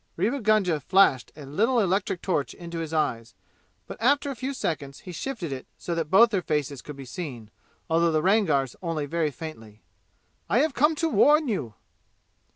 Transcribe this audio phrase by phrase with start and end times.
[0.15, 3.35] Rewa Gunga flashed a little electric torch into his eyes,
[3.85, 7.05] but after a few seconds he shifted it so that both their faces could be
[7.05, 7.51] seen,
[7.87, 9.83] although the Rangar's only very faintly.
[10.49, 11.75] "I have come to warn you!"